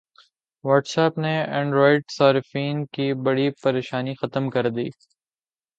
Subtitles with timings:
[0.63, 4.87] what's app نے Android صارفین کی بڑی پریشانی ختم کردی